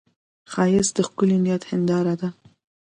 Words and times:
ښایست 0.51 0.93
د 0.97 0.99
ښکلي 1.07 1.37
نیت 1.45 1.63
هنداره 1.71 2.13
ده 2.21 2.29